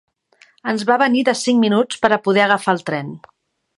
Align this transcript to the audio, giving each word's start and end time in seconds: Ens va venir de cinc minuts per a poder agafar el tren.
Ens 0.71 0.85
va 0.91 0.95
venir 1.01 1.21
de 1.29 1.35
cinc 1.41 1.63
minuts 1.67 2.01
per 2.07 2.11
a 2.17 2.19
poder 2.29 2.43
agafar 2.47 2.77
el 2.79 2.83
tren. 2.89 3.13